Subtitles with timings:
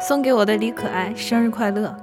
[0.00, 1.94] 送给我的李可爱，生日快乐！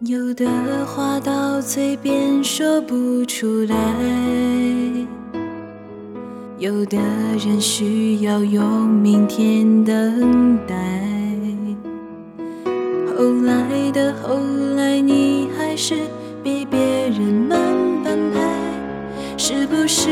[0.00, 0.46] 有的
[0.86, 3.76] 话到嘴边说不出来，
[6.58, 6.96] 有的
[7.44, 10.74] 人需要用明天等待。
[13.14, 14.36] 后来的后
[14.76, 15.94] 来，你还是
[16.42, 16.78] 比别
[19.92, 20.08] 是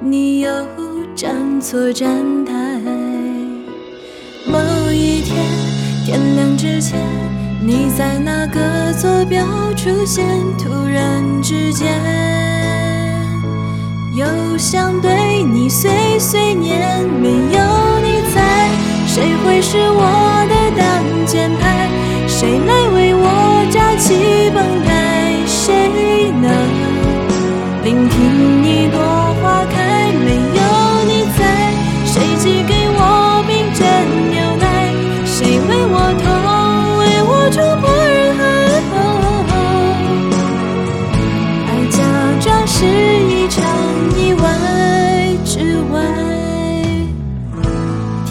[0.00, 0.50] 你又
[1.14, 2.08] 站错站
[2.46, 2.54] 台？
[4.46, 4.58] 某
[4.90, 5.44] 一天
[6.06, 6.98] 天亮之前，
[7.60, 9.44] 你在哪个坐标
[9.76, 10.26] 出现？
[10.56, 11.86] 突然之间，
[14.14, 14.24] 又
[14.56, 17.06] 想对你碎碎念。
[17.20, 18.70] 没有你在，
[19.06, 20.00] 谁会是我
[27.84, 28.98] 聆听一朵
[29.42, 30.62] 花开，没有
[31.04, 33.82] 你在，谁寄给我冰镇
[34.30, 34.64] 牛奶？
[35.24, 36.24] 谁为我痛，
[36.98, 38.40] 为我冲破人海？
[41.66, 41.98] 爱假
[42.40, 43.60] 装是一场
[44.16, 44.44] 意外
[45.44, 45.94] 之外，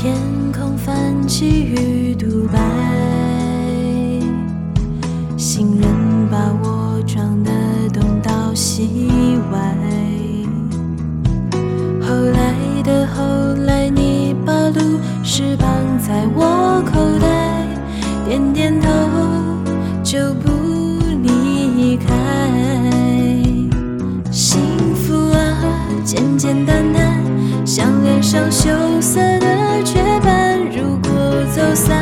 [0.01, 0.15] 天
[0.53, 2.57] 空泛起雨独白，
[20.03, 20.49] 就不
[21.23, 22.13] 离开。
[24.31, 24.59] 幸
[24.95, 25.39] 福啊，
[26.03, 27.23] 简简单单，
[27.65, 30.59] 像脸上羞涩的雀斑。
[30.75, 31.11] 如果
[31.55, 31.95] 走散，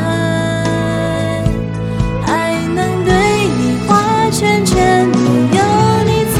[2.25, 3.13] 还能对
[3.57, 5.05] 你画圈圈。
[5.51, 5.59] 有
[6.05, 6.37] 你在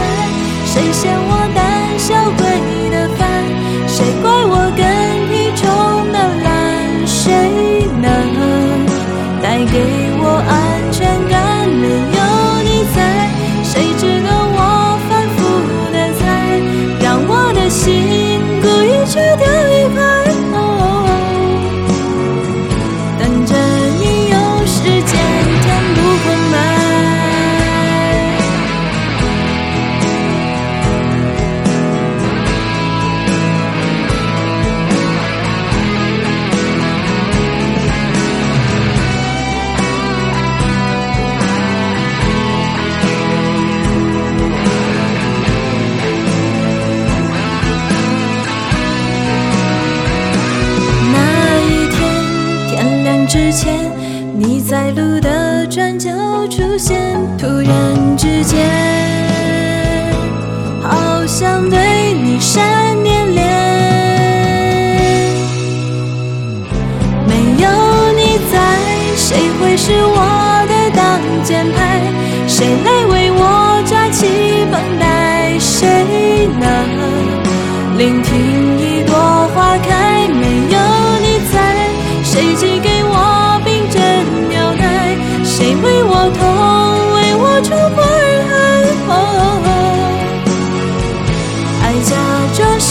[0.66, 2.42] 谁嫌我胆小鬼
[2.90, 3.20] 的烦？
[3.88, 4.82] 谁怪我跟
[5.28, 5.68] 屁虫
[6.12, 7.06] 的懒？
[7.06, 8.06] 谁能
[9.42, 9.76] 带给
[10.22, 10.98] 我安全
[11.30, 11.39] 感？
[19.10, 20.19] 去掉一半。
[54.42, 56.10] 你在路的转角
[56.48, 58.66] 出现，突然之间，
[60.82, 62.64] 好想对你闪
[63.04, 63.46] 电连。
[67.28, 67.70] 没有
[68.16, 68.80] 你在，
[69.18, 71.89] 谁会是我的挡箭牌？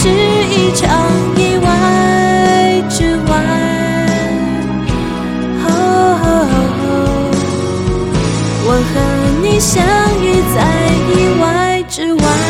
[0.01, 0.87] 是一场
[1.35, 1.67] 意外
[2.89, 3.31] 之外，
[5.65, 5.69] 哦，
[8.65, 8.95] 我和
[9.43, 9.83] 你相
[10.23, 10.57] 遇在
[11.11, 12.48] 意外之外。